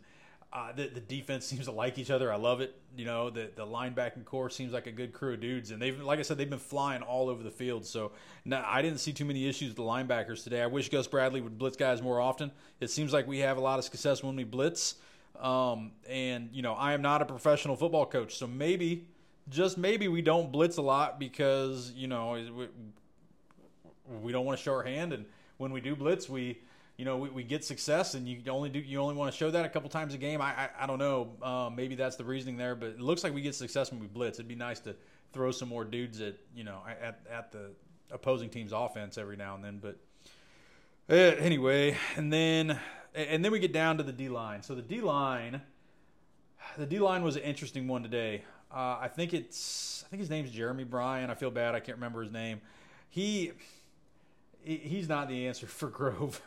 [0.55, 2.33] uh, the, the defense seems to like each other.
[2.33, 2.77] I love it.
[2.97, 6.01] You know, the the linebacking core seems like a good crew of dudes, and they've
[6.01, 7.85] like I said, they've been flying all over the field.
[7.85, 8.13] So
[8.51, 10.63] I didn't see too many issues with the linebackers today.
[10.63, 12.53] I wish Gus Bradley would blitz guys more often.
[12.81, 14.97] It seems like we have a lot of success when we blitz.
[15.41, 19.09] Um, and you know, I am not a professional football coach, so maybe,
[19.49, 22.69] just maybe, we don't blitz a lot because you know we,
[24.23, 25.27] we don't want to show our hand, and
[25.59, 26.61] when we do blitz, we
[26.97, 29.51] you know we, we get success, and you only do you only want to show
[29.51, 30.41] that a couple times a game.
[30.41, 33.35] I I, I don't know, um, maybe that's the reasoning there, but it looks like
[33.35, 34.39] we get success when we blitz.
[34.39, 34.95] It'd be nice to
[35.33, 37.71] throw some more dudes at you know at at the
[38.11, 39.99] opposing team's offense every now and then, but.
[41.07, 42.79] Uh, anyway, and then
[43.15, 44.63] and then we get down to the D line.
[44.63, 45.61] So the D line,
[46.79, 48.43] the D line was an interesting one today.
[48.75, 51.31] Uh, I think it's I think his name's Jeremy Bryan.
[51.31, 52.61] I feel bad I can't remember his name.
[53.11, 53.53] He
[54.65, 56.41] he's not the answer for Grove.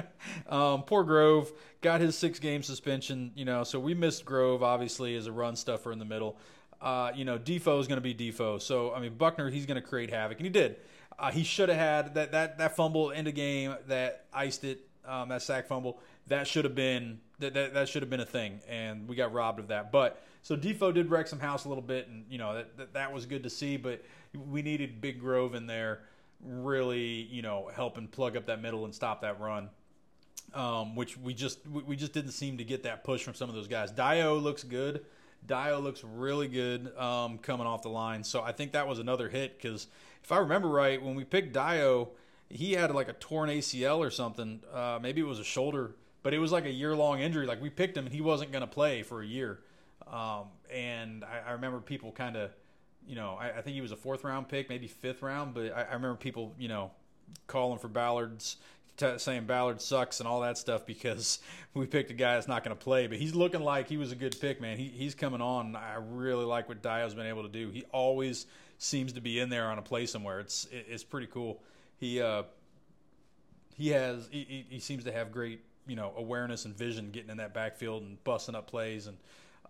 [0.48, 3.32] um, poor Grove got his six game suspension.
[3.34, 6.36] You know, so we missed Grove obviously as a run stuffer in the middle.
[6.80, 8.58] Uh, you know, Defoe is going to be Defoe.
[8.58, 10.76] So I mean, Buckner he's going to create havoc, and he did.
[11.18, 14.84] Uh, he should have had that that that fumble in the game that iced it.
[15.06, 18.26] Um, that sack fumble that should have been that, that, that should have been a
[18.26, 19.90] thing, and we got robbed of that.
[19.92, 22.94] But so Defoe did wreck some house a little bit, and you know that, that,
[22.94, 23.76] that was good to see.
[23.76, 24.02] But
[24.34, 26.00] we needed Big Grove in there,
[26.44, 29.70] really, you know, helping plug up that middle and stop that run.
[30.54, 33.54] Um, which we just we just didn't seem to get that push from some of
[33.54, 33.90] those guys.
[33.90, 35.04] Dio looks good.
[35.46, 38.24] Dio looks really good um, coming off the line.
[38.24, 39.88] So I think that was another hit because
[40.24, 42.10] if I remember right, when we picked Dio,
[42.48, 44.60] he had like a torn ACL or something.
[44.72, 47.46] Uh, maybe it was a shoulder but it was like a year long injury.
[47.46, 49.60] Like we picked him and he wasn't going to play for a year.
[50.06, 52.50] Um, and I, I, remember people kind of,
[53.08, 55.72] you know, I, I, think he was a fourth round pick, maybe fifth round, but
[55.72, 56.90] I, I remember people, you know,
[57.46, 58.56] calling for Ballard's,
[58.98, 61.38] t- saying Ballard sucks and all that stuff because
[61.74, 63.06] we picked a guy that's not going to play.
[63.06, 64.76] But he's looking like he was a good pick, man.
[64.76, 65.74] He, he's coming on.
[65.74, 67.70] I really like what Dio's been able to do.
[67.70, 70.40] He always seems to be in there on a play somewhere.
[70.40, 71.62] It's it, it's pretty cool.
[71.96, 72.42] He uh,
[73.76, 77.38] he has he, he seems to have great you know awareness and vision, getting in
[77.38, 79.06] that backfield and busting up plays.
[79.06, 79.16] And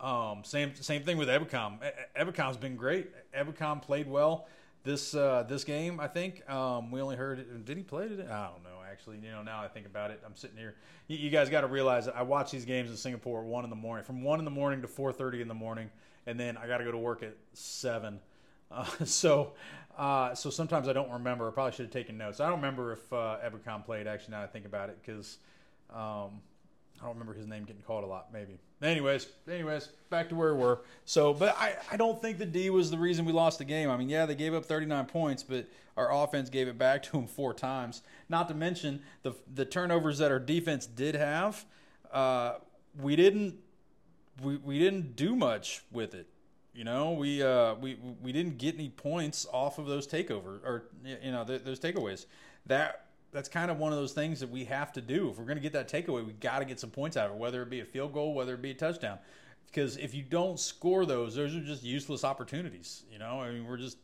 [0.00, 1.78] um, same same thing with Ebukam.
[2.18, 3.08] Ebukam's been great.
[3.34, 4.46] Ebukam played well
[4.84, 6.00] this uh, this game.
[6.00, 7.64] I think um, we only heard.
[7.64, 8.26] Did he play today?
[8.26, 8.78] I don't know.
[8.90, 10.74] Actually, you know, now I think about it, I'm sitting here.
[11.08, 13.64] You, you guys got to realize that I watch these games in Singapore at one
[13.64, 15.90] in the morning, from one in the morning to 4:30 in the morning,
[16.26, 18.20] and then I got to go to work at seven.
[18.70, 19.54] Uh, so,
[19.96, 21.48] uh, so sometimes I don't remember.
[21.48, 22.38] I probably should have taken notes.
[22.38, 24.06] I don't remember if uh, Ebukam played.
[24.06, 25.38] Actually, now I think about it, because
[25.88, 26.42] Um,
[27.00, 28.58] I don't remember his name getting called a lot, maybe.
[28.82, 30.80] Anyways, anyways, back to where we were.
[31.04, 33.90] So, but I, I don't think the D was the reason we lost the game.
[33.90, 37.12] I mean, yeah, they gave up 39 points, but our offense gave it back to
[37.12, 38.02] them four times.
[38.28, 41.64] Not to mention the the turnovers that our defense did have.
[42.12, 42.54] Uh,
[43.00, 43.56] we didn't
[44.42, 46.28] we, we didn't do much with it.
[46.74, 50.84] You know, we uh, we we didn't get any points off of those takeovers or
[51.04, 52.26] you know those takeaways.
[52.66, 55.28] That that's kind of one of those things that we have to do.
[55.30, 57.32] If we're going to get that takeaway, we got to get some points out of
[57.32, 59.18] it, whether it be a field goal, whether it be a touchdown.
[59.66, 63.02] Because if you don't score those, those are just useless opportunities.
[63.12, 63.98] You know, I mean, we're just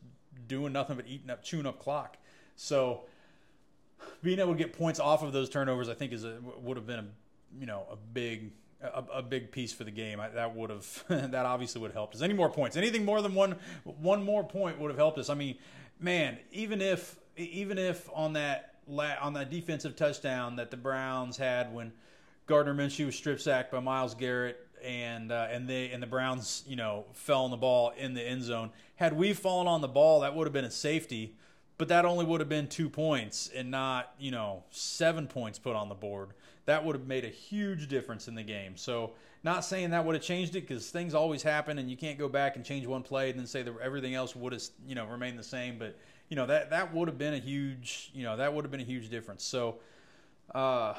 [0.47, 2.17] doing nothing but eating up, chewing up clock.
[2.55, 3.05] So
[4.21, 6.85] being able to get points off of those turnovers, I think, is a, would have
[6.85, 7.05] been a
[7.59, 10.19] you know a big a, a big piece for the game.
[10.19, 12.21] I, that would have that obviously would have helped us.
[12.21, 12.77] Any more points?
[12.77, 15.29] Anything more than one one more point would have helped us.
[15.29, 15.55] I mean,
[15.99, 21.73] man, even if even if on that on that defensive touchdown that the Browns had
[21.73, 21.91] when
[22.47, 26.63] Gardner Minshew was strip sacked by Myles Garrett and uh, and they and the Browns
[26.67, 28.69] you know fell on the ball in the end zone.
[28.95, 31.35] Had we fallen on the ball, that would have been a safety,
[31.77, 35.75] but that only would have been two points and not you know seven points put
[35.75, 36.29] on the board.
[36.65, 38.75] That would have made a huge difference in the game.
[38.75, 42.17] So not saying that would have changed it because things always happen and you can't
[42.17, 44.95] go back and change one play and then say that everything else would have you
[44.95, 45.97] know remained the same, but
[46.29, 48.81] you know that that would have been a huge you know that would have been
[48.81, 49.43] a huge difference.
[49.43, 49.77] So.
[50.53, 50.93] Uh,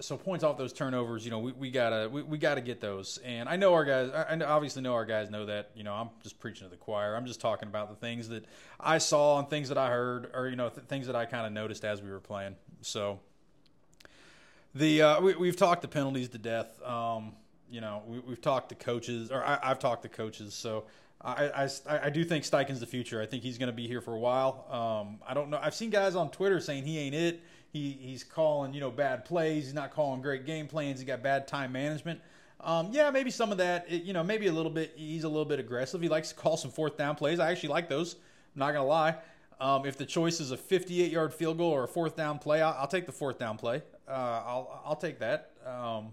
[0.00, 3.18] so points off those turnovers, you know, we, we gotta we, we gotta get those.
[3.24, 5.70] And I know our guys, I obviously know our guys know that.
[5.74, 7.16] You know, I'm just preaching to the choir.
[7.16, 8.44] I'm just talking about the things that
[8.78, 11.46] I saw and things that I heard, or you know, th- things that I kind
[11.46, 12.56] of noticed as we were playing.
[12.82, 13.20] So
[14.74, 16.80] the uh, we, have talked the penalties to death.
[16.82, 17.32] Um,
[17.70, 20.54] you know, we, have talked to coaches, or I, have talked to coaches.
[20.54, 20.84] So
[21.22, 21.68] I, I,
[22.04, 23.20] I do think Steichen's the future.
[23.20, 24.66] I think he's going to be here for a while.
[24.70, 25.58] Um, I don't know.
[25.60, 27.42] I've seen guys on Twitter saying he ain't it.
[27.72, 29.64] He he's calling you know bad plays.
[29.64, 30.98] He's not calling great game plans.
[30.98, 32.20] He got bad time management.
[32.58, 33.88] Um, yeah, maybe some of that.
[33.90, 34.92] You know, maybe a little bit.
[34.96, 36.00] He's a little bit aggressive.
[36.00, 37.38] He likes to call some fourth down plays.
[37.38, 38.14] I actually like those.
[38.14, 39.16] I'm not gonna lie.
[39.60, 42.62] Um, if the choice is a 58 yard field goal or a fourth down play,
[42.62, 43.82] I'll, I'll take the fourth down play.
[44.08, 45.52] Uh, I'll I'll take that.
[45.64, 46.08] Um,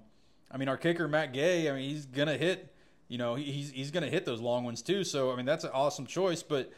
[0.52, 1.70] I mean, our kicker Matt Gay.
[1.70, 2.72] I mean, he's gonna hit
[3.08, 5.04] you know, he's he's going to hit those long ones too.
[5.04, 6.44] So I mean, that's an awesome choice.
[6.44, 6.72] But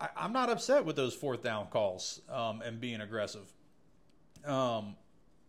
[0.00, 3.52] I, am not upset with those fourth down calls um, and being aggressive.
[4.44, 4.96] Um,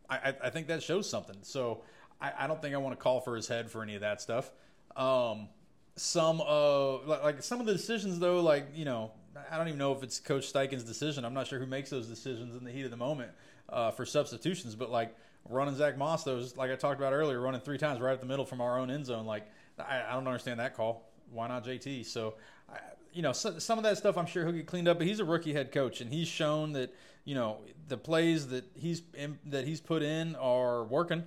[0.10, 1.38] I, I think that shows something.
[1.42, 1.84] So
[2.20, 4.22] I, I don't think I want to call for his head for any of that
[4.22, 4.52] stuff.
[4.96, 5.48] Um,
[5.96, 9.12] some of like some of the decisions though, like you know,
[9.52, 11.26] I don't even know if it's Coach Steichen's decision.
[11.26, 13.32] I'm not sure who makes those decisions in the heat of the moment
[13.70, 14.76] uh, for substitutions.
[14.76, 15.16] But like
[15.50, 18.26] running Zach Moss, those like I talked about earlier, running three times right at the
[18.26, 19.50] middle from our own end zone, like
[19.90, 21.10] I, I don't understand that call.
[21.32, 22.06] Why not JT?
[22.06, 22.36] So,
[22.70, 22.78] I,
[23.14, 24.98] you know, so, some of that stuff I'm sure he'll get cleaned up.
[24.98, 26.94] But he's a rookie head coach, and he's shown that
[27.26, 31.24] you know the plays that he's in, that he's put in are working.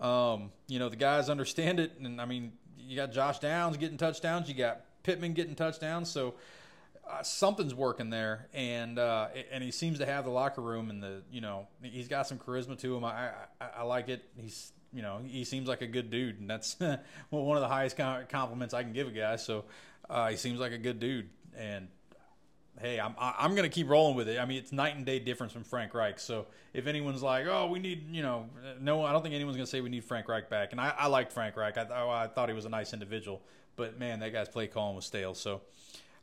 [0.00, 3.98] Um, you know, the guys understand it, and I mean, you got Josh Downs getting
[3.98, 6.34] touchdowns, you got Pittman getting touchdowns, so.
[7.08, 11.02] Uh, something's working there, and uh, and he seems to have the locker room and
[11.02, 13.04] the you know he's got some charisma to him.
[13.04, 14.22] I I, I like it.
[14.36, 16.98] He's you know, he seems like a good dude, and that's well,
[17.30, 19.36] one of the highest compliments I can give a guy.
[19.36, 19.64] So
[20.08, 21.88] uh, he seems like a good dude, and
[22.80, 24.38] hey, I'm I'm gonna keep rolling with it.
[24.38, 26.18] I mean, it's night and day difference from Frank Reich.
[26.18, 28.48] So if anyone's like, oh, we need, you know,
[28.80, 30.72] no, I don't think anyone's gonna say we need Frank Reich back.
[30.72, 31.78] And I, I liked Frank Reich.
[31.78, 31.84] I,
[32.22, 33.42] I thought he was a nice individual,
[33.76, 35.34] but man, that guy's play calling was stale.
[35.34, 35.60] So.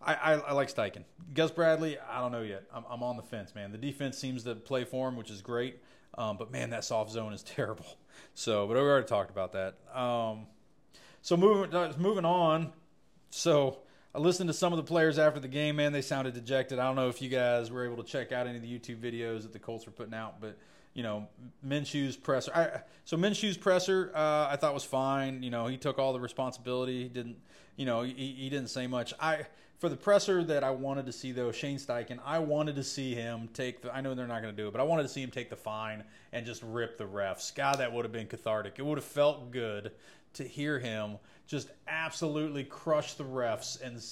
[0.02, 1.04] I, I, I, like Steichen.
[1.34, 2.64] Gus Bradley, I don't know yet.
[2.74, 3.72] I'm, I'm on the fence, man.
[3.72, 5.82] The defense seems to play for him, which is great.
[6.18, 7.86] Um, but man, that soft zone is terrible.
[8.34, 9.76] So, but we already talked about that.
[9.94, 10.48] Um,
[11.22, 12.72] so moving uh, moving on.
[13.30, 13.80] So
[14.16, 15.76] I listened to some of the players after the game.
[15.76, 16.80] Man, they sounded dejected.
[16.80, 19.00] I don't know if you guys were able to check out any of the YouTube
[19.00, 20.58] videos that the Colts were putting out, but
[20.94, 21.28] you know,
[21.64, 22.52] Minshew's presser.
[22.56, 25.44] I, so Minshew's presser, uh, I thought was fine.
[25.44, 27.04] You know, he took all the responsibility.
[27.04, 27.38] He didn't,
[27.76, 29.14] you know, he, he didn't say much.
[29.20, 29.46] I
[29.80, 33.14] for the presser that I wanted to see though, Shane Steichen, I wanted to see
[33.14, 33.96] him take the.
[33.96, 35.50] I know they're not going to do it, but I wanted to see him take
[35.50, 37.54] the fine and just rip the refs.
[37.54, 38.76] God, that would have been cathartic.
[38.78, 39.92] It would have felt good
[40.34, 44.04] to hear him just absolutely crush the refs and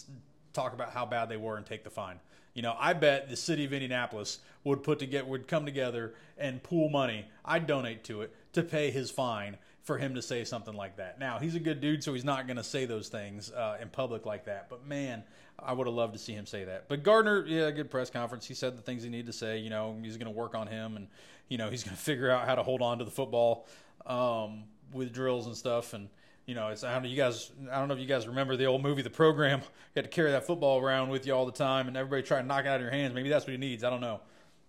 [0.53, 2.19] talk about how bad they were and take the fine.
[2.53, 6.63] You know, I bet the city of Indianapolis would put together would come together and
[6.63, 7.25] pool money.
[7.43, 11.19] I'd donate to it to pay his fine for him to say something like that.
[11.19, 13.89] Now he's a good dude, so he's not going to say those things uh, in
[13.89, 14.67] public like that.
[14.67, 15.23] But man,
[15.59, 16.89] I would have loved to see him say that.
[16.89, 18.47] But Gardner, yeah, good press conference.
[18.47, 19.59] He said the things he needed to say.
[19.59, 21.07] You know, he's going to work on him, and
[21.49, 23.67] you know, he's going to figure out how to hold on to the football
[24.07, 25.93] um, with drills and stuff.
[25.93, 26.09] And
[26.47, 27.51] you know, it's I don't know you guys.
[27.71, 29.61] I don't know if you guys remember the old movie, The Program.
[29.95, 32.41] You had to carry that football around with you all the time, and everybody try
[32.41, 33.13] to knock it out of your hands.
[33.13, 33.81] Maybe that's what he needs.
[33.85, 34.19] I don't know,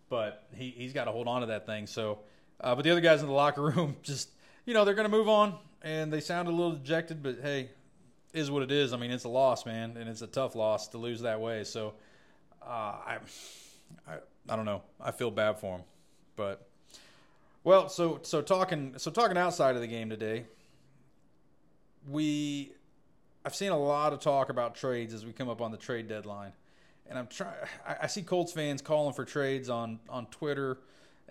[0.09, 1.89] but he he's got to hold on to that thing.
[1.89, 2.21] So,
[2.61, 4.31] uh, but the other guys in the locker room just
[4.67, 7.71] you know they're going to move on, and they sound a little dejected, but hey,
[8.35, 8.93] is what it is.
[8.93, 11.65] I mean, it's a loss, man, and it's a tough loss to lose that way.
[11.65, 11.95] So,
[12.63, 13.19] uh, I,
[14.07, 14.17] I,
[14.49, 14.83] I don't know.
[15.01, 15.87] I feel bad for them,
[16.35, 16.69] but
[17.65, 20.45] well, so so talking so talking outside of the game today,
[22.09, 22.73] we
[23.45, 26.09] I've seen a lot of talk about trades as we come up on the trade
[26.09, 26.53] deadline,
[27.09, 27.55] and I'm trying.
[27.87, 30.79] I see Colts fans calling for trades on on Twitter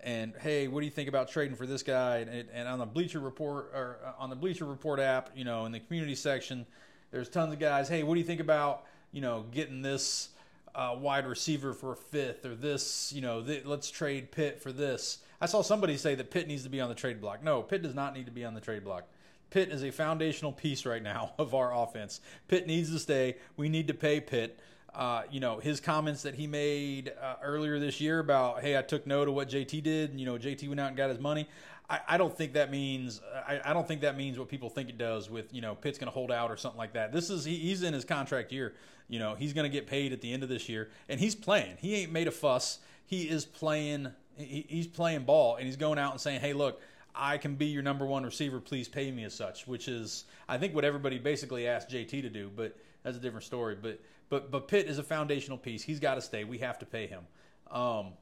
[0.03, 2.17] and hey, what do you think about trading for this guy?
[2.17, 5.65] And, and, on the Bleacher Report or uh, on the Bleacher Report app, you know,
[5.65, 6.65] in the community section,
[7.11, 7.87] there's tons of guys.
[7.87, 10.29] Hey, what do you think about you know getting this
[10.73, 13.11] uh, wide receiver for a fifth or this?
[13.13, 15.19] You know, th- let's trade Pitt for this.
[15.41, 17.43] I saw somebody say that Pitt needs to be on the trade block.
[17.43, 19.05] No, Pitt does not need to be on the trade block.
[19.49, 22.21] Pitt is a foundational piece right now of our offense.
[22.47, 23.37] Pitt needs to stay.
[23.57, 24.59] We need to pay Pitt.
[24.95, 28.81] Uh, you know, his comments that he made uh, earlier this year about, hey, I
[28.81, 31.19] took note of what JT did, and, you know, JT went out and got his
[31.19, 31.49] money.
[31.89, 34.89] I, I don't think that means I, I, don't think that means what people think
[34.89, 37.11] it does with you know Pitt's going to hold out or something like that.
[37.11, 38.73] This is he, he's in his contract year.
[39.07, 41.35] You know he's going to get paid at the end of this year, and he's
[41.35, 41.77] playing.
[41.79, 42.79] He ain't made a fuss.
[43.05, 44.11] He is playing.
[44.35, 46.81] He, he's playing ball, and he's going out and saying, "Hey, look,
[47.13, 48.59] I can be your number one receiver.
[48.59, 52.29] Please pay me as such." Which is I think what everybody basically asked JT to
[52.29, 53.77] do, but that's a different story.
[53.79, 55.83] But but but Pitt is a foundational piece.
[55.83, 56.43] He's got to stay.
[56.43, 57.23] We have to pay him.
[57.71, 58.13] Um,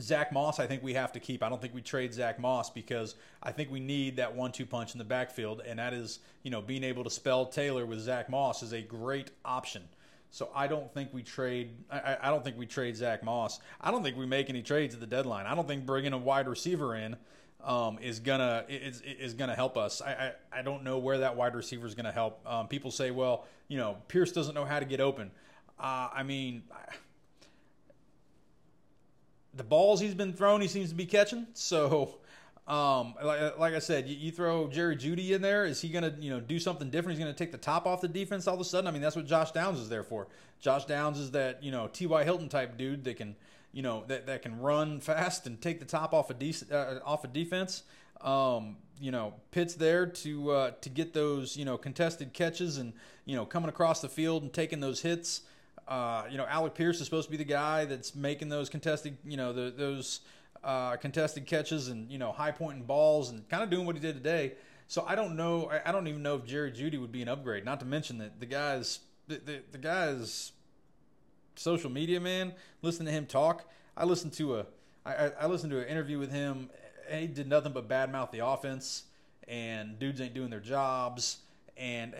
[0.00, 1.42] Zack Moss, I think we have to keep.
[1.42, 4.92] I don't think we trade Zack Moss because I think we need that one-two punch
[4.94, 8.30] in the backfield, and that is, you know, being able to spell Taylor with Zack
[8.30, 9.82] Moss is a great option.
[10.30, 11.72] So I don't think we trade.
[11.90, 13.60] I, I don't think we trade Zack Moss.
[13.80, 15.46] I don't think we make any trades at the deadline.
[15.46, 17.16] I don't think bringing a wide receiver in
[17.64, 20.00] um, is gonna is is gonna help us.
[20.02, 22.40] I, I, I don't know where that wide receiver is gonna help.
[22.46, 25.30] Um, people say, well, you know, Pierce doesn't know how to get open.
[25.78, 26.62] Uh, I mean.
[29.54, 31.46] The balls he's been thrown, he seems to be catching.
[31.52, 32.20] So,
[32.66, 35.64] um, like, like I said, you, you, throw Jerry Jeudy in there.
[35.64, 37.18] Is he to, you know, do something different?
[37.18, 38.86] He's to take the top off the defense all of a sudden.
[38.86, 40.28] I mean, that's what Josh Downs is there for.
[40.60, 42.22] Josh Downs is that, you know, T.Y.
[42.22, 43.34] Hilton type dude that can,
[43.72, 47.00] you know, that, that can run fast and take the top off a de- uh,
[47.04, 47.82] off a defense.
[48.20, 52.92] Um, you know, Pitt's there to uh, to get those, you know, contested catches and
[53.24, 55.42] you know coming across the field and taking those hits.
[55.88, 59.16] Uh, you know, Alec Pierce is supposed to be the guy that's making those contested,
[59.24, 60.20] you know, the, those
[60.62, 64.00] uh, contested catches and you know high pointing balls and kind of doing what he
[64.00, 64.52] did today.
[64.86, 65.70] So I don't know.
[65.70, 67.64] I, I don't even know if Jerry Jeudy would be an upgrade.
[67.64, 70.52] Not to mention that the guy's the, the, the guy's
[71.54, 72.52] social media man.
[72.82, 73.68] Listen to him talk.
[73.96, 74.66] I listened to a
[75.04, 76.70] I, I listened to an interview with him.
[77.10, 79.04] he did nothing but badmouth the offense
[79.48, 81.38] and dudes ain't doing their jobs.
[81.76, 82.14] And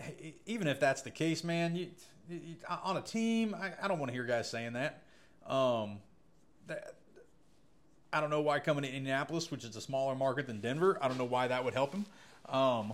[0.45, 1.87] even if that's the case, man, you
[2.83, 5.03] on a team, I, I don't want to hear guys saying that.
[5.47, 5.99] Um,
[6.67, 6.95] that.
[8.11, 11.07] I don't know why coming to Indianapolis, which is a smaller market than Denver, I
[11.07, 12.05] don't know why that would help him.
[12.47, 12.93] Um,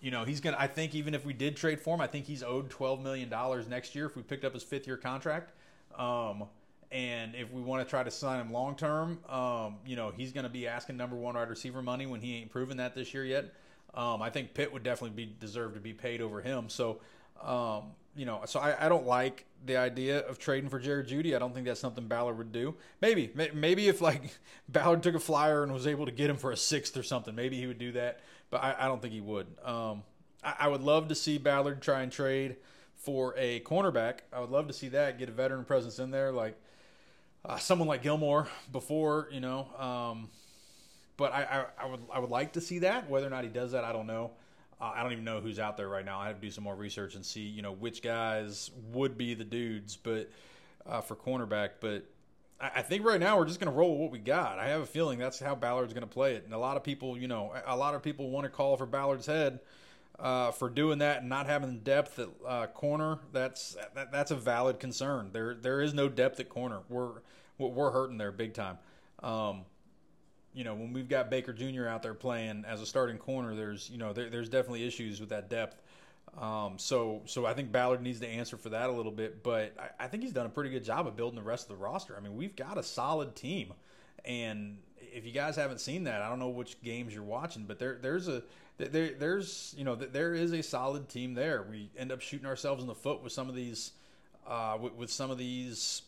[0.00, 0.56] you know, he's gonna.
[0.58, 3.28] I think even if we did trade for him, I think he's owed twelve million
[3.28, 5.52] dollars next year if we picked up his fifth year contract.
[5.96, 6.44] Um,
[6.90, 10.32] and if we want to try to sign him long term, um, you know, he's
[10.32, 13.12] going to be asking number one wide receiver money when he ain't proven that this
[13.12, 13.52] year yet.
[13.94, 16.68] Um, I think Pitt would definitely be deserve to be paid over him.
[16.68, 17.00] So,
[17.42, 21.34] um, you know, so I, I don't like the idea of trading for Jared Jeudy.
[21.34, 22.74] I don't think that's something Ballard would do.
[23.00, 24.22] Maybe, maybe if like
[24.68, 27.34] Ballard took a flyer and was able to get him for a sixth or something,
[27.34, 28.20] maybe he would do that.
[28.50, 29.46] But I, I don't think he would.
[29.64, 30.02] Um,
[30.42, 32.56] I, I, would love to see Ballard try and trade
[32.98, 34.20] for a cornerback.
[34.32, 36.60] I would love to see that get a veteran presence in there, like
[37.44, 39.68] uh, someone like Gilmore before, you know.
[39.78, 40.28] Um,
[41.16, 41.42] but I,
[41.78, 43.08] I, I would I would like to see that.
[43.08, 44.32] Whether or not he does that, I don't know.
[44.80, 46.20] Uh, I don't even know who's out there right now.
[46.20, 49.34] I have to do some more research and see, you know, which guys would be
[49.34, 50.30] the dudes, but
[50.86, 51.70] uh, for cornerback.
[51.80, 52.04] But
[52.60, 54.60] I, I, think right now we're just going to roll what we got.
[54.60, 56.44] I have a feeling that's how Ballard's going to play it.
[56.44, 58.86] And a lot of people, you know, a lot of people want to call for
[58.86, 59.58] Ballard's head
[60.18, 63.18] uh, for doing that and not having depth at uh, corner.
[63.32, 65.30] That's that, that's a valid concern.
[65.32, 66.80] There there is no depth at corner.
[66.88, 67.20] We're
[67.58, 68.78] we're hurting there big time.
[69.22, 69.62] Um,
[70.54, 71.86] you know, when we've got Baker Jr.
[71.86, 75.28] out there playing as a starting corner, there's you know there, there's definitely issues with
[75.28, 75.80] that depth.
[76.36, 79.74] Um, so so I think Ballard needs to answer for that a little bit, but
[79.78, 81.82] I, I, think he's done a pretty good job of building the rest of the
[81.82, 82.16] roster.
[82.16, 83.72] I mean, we've got a solid team,
[84.24, 87.78] and if you guys haven't seen that, I don't know which games you're watching, but
[87.78, 88.42] there there's a
[88.78, 91.66] there there's you know there is a solid team there.
[91.68, 93.92] We end up shooting ourselves in the foot with some of these
[94.46, 96.02] uh, with, with some of these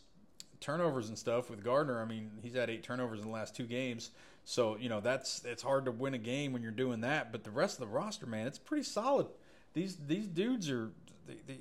[0.61, 2.01] turnovers and stuff with Gardner.
[2.01, 4.11] I mean, he's had eight turnovers in the last two games.
[4.45, 7.33] So you know that's it's hard to win a game when you're doing that.
[7.33, 9.27] But the rest of the roster, man, it's pretty solid.
[9.75, 10.91] These these dudes are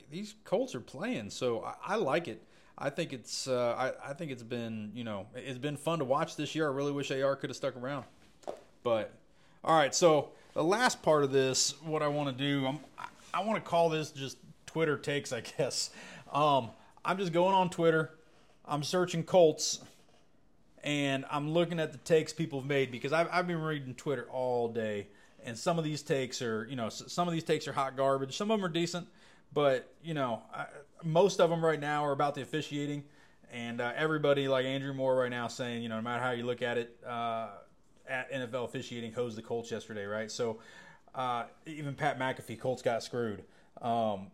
[0.10, 2.43] these Colts are playing, so I, I like it.
[2.78, 6.05] I think it's uh, I, I think it's been you know it's been fun to
[6.05, 6.68] watch this year.
[6.68, 8.05] I really wish AR could have stuck around,
[8.84, 9.14] but
[9.64, 9.93] all right.
[9.93, 12.79] So the last part of this, what I want to do, I'm,
[13.33, 15.91] I want to call this just Twitter takes, I guess.
[16.31, 16.71] Um,
[17.03, 18.11] I'm just going on Twitter.
[18.65, 19.79] I'm searching Colts,
[20.83, 24.27] and I'm looking at the takes people have made because I've, I've been reading Twitter
[24.31, 25.07] all day,
[25.43, 28.37] and some of these takes are, you know, some of these takes are hot garbage.
[28.37, 29.07] Some of them are decent,
[29.53, 30.65] but you know, I,
[31.03, 33.03] most of them right now are about the officiating,
[33.51, 36.45] and uh, everybody like Andrew Moore right now saying, you know, no matter how you
[36.45, 37.47] look at it, uh,
[38.10, 40.32] at NFL officiating hosed the Colts yesterday, right?
[40.32, 40.60] So
[41.16, 43.43] uh, even Pat McAfee, Colts got screwed.
[43.82, 44.28] Um,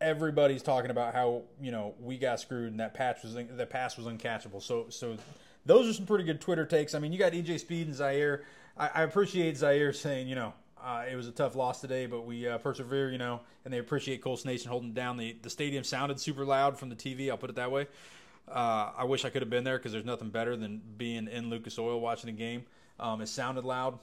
[0.00, 3.96] everybody's talking about how you know we got screwed and that patch was that pass
[3.96, 4.62] was uncatchable.
[4.62, 5.16] So so
[5.66, 6.94] those are some pretty good Twitter takes.
[6.94, 8.44] I mean, you got EJ Speed and Zaire.
[8.76, 10.52] I, I appreciate Zaire saying you know
[10.82, 13.10] uh, it was a tough loss today, but we uh, persevere.
[13.10, 15.16] You know, and they appreciate Colts Nation holding down.
[15.16, 17.30] The the stadium sounded super loud from the TV.
[17.30, 17.86] I'll put it that way.
[18.52, 21.50] Uh, I wish I could have been there because there's nothing better than being in
[21.50, 22.64] Lucas Oil watching a game.
[23.00, 23.98] Um, it sounded loud,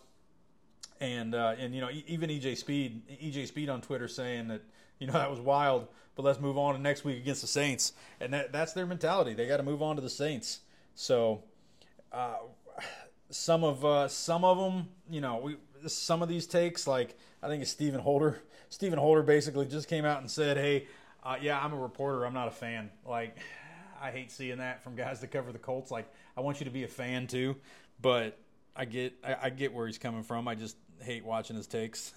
[1.01, 4.61] and uh, and you know even EJ Speed EJ Speed on Twitter saying that
[4.99, 7.93] you know that was wild, but let's move on to next week against the Saints,
[8.19, 9.33] and that, that's their mentality.
[9.33, 10.61] They got to move on to the Saints.
[10.93, 11.43] So
[12.11, 12.37] uh,
[13.29, 17.47] some of uh, some of them, you know, we some of these takes like I
[17.47, 18.41] think it's Stephen Holder.
[18.69, 20.87] Stephen Holder basically just came out and said, "Hey,
[21.23, 22.25] uh, yeah, I'm a reporter.
[22.25, 23.37] I'm not a fan." Like
[24.05, 25.89] I hate seeing that from guys that cover the Colts.
[25.89, 27.55] Like I want you to be a fan too,
[27.99, 28.37] but
[28.75, 30.47] I get I, I get where he's coming from.
[30.47, 32.13] I just hate watching his takes.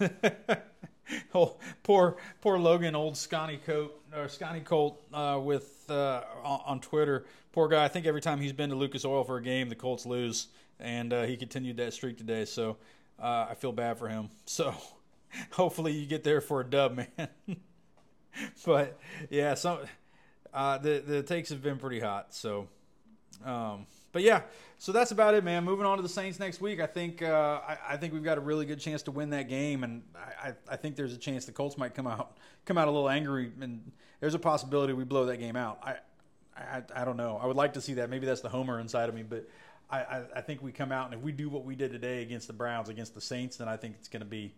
[1.33, 6.79] oh, poor poor Logan, old Scotty Coat or Scotty Colt uh, with uh, on, on,
[6.79, 7.25] Twitter.
[7.53, 7.83] Poor guy.
[7.83, 10.49] I think every time he's been to Lucas Oil for a game, the Colts lose,
[10.79, 12.45] and uh, he continued that streak today.
[12.45, 12.77] So
[13.19, 14.29] uh, I feel bad for him.
[14.45, 14.75] So
[15.51, 17.29] hopefully you get there for a dub, man.
[18.65, 18.99] but
[19.31, 19.79] yeah, some
[20.53, 22.33] uh, the the takes have been pretty hot.
[22.33, 22.67] So,
[23.45, 24.41] um, but yeah,
[24.77, 25.63] so that's about it, man.
[25.63, 26.79] Moving on to the Saints next week.
[26.79, 29.47] I think uh, I, I, think we've got a really good chance to win that
[29.49, 32.87] game, and I, I think there's a chance the Colts might come out come out
[32.87, 35.79] a little angry, and there's a possibility we blow that game out.
[35.83, 35.97] I
[36.57, 37.39] I, I don't know.
[37.41, 38.09] I would like to see that.
[38.09, 39.47] Maybe that's the homer inside of me, but
[39.89, 42.21] I, I, I think we come out and if we do what we did today
[42.21, 44.53] against the Browns against the Saints, then I think it's going to be.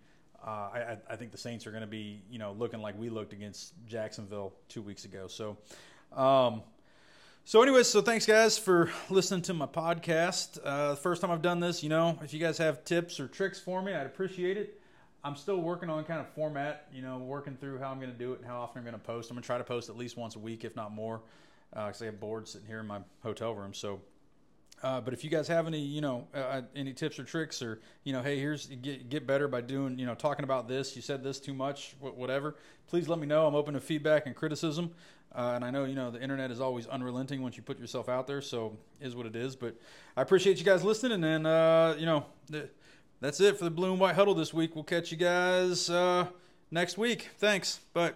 [0.46, 3.10] Uh, I, I think the Saints are going to be, you know, looking like we
[3.10, 5.28] looked against Jacksonville two weeks ago.
[5.28, 5.58] So,
[6.16, 6.64] um,
[7.44, 10.60] so anyways, so thanks guys for listening to my podcast.
[10.64, 13.28] Uh, the first time I've done this, you know, if you guys have tips or
[13.28, 14.82] tricks for me, I'd appreciate it.
[15.24, 18.18] I'm still working on kind of format, you know, working through how I'm going to
[18.18, 19.30] do it and how often I'm going to post.
[19.30, 21.22] I'm going to try to post at least once a week, if not more,
[21.70, 23.74] because uh, I have boards sitting here in my hotel room.
[23.74, 24.02] So
[24.84, 27.62] uh, but if you guys have any, you know, uh, uh, any tips or tricks,
[27.62, 30.96] or you know, hey, here's get get better by doing, you know, talking about this.
[30.96, 32.56] You said this too much, whatever.
[32.88, 33.46] Please let me know.
[33.48, 34.92] I'm open to feedback and criticism.
[35.34, 38.10] Uh, and I know, you know, the internet is always unrelenting once you put yourself
[38.10, 38.42] out there.
[38.42, 39.56] So is what it is.
[39.56, 39.76] But
[40.18, 42.26] I appreciate you guys listening, and uh, you know,
[43.22, 44.76] that's it for the blue and white huddle this week.
[44.76, 46.28] We'll catch you guys uh,
[46.72, 47.30] next week.
[47.38, 47.80] Thanks.
[47.94, 48.14] Bye.